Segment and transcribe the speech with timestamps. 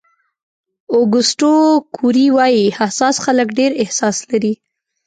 [0.95, 1.53] اوګسټو
[1.95, 4.53] کوري وایي حساس خلک ډېر احساس لري.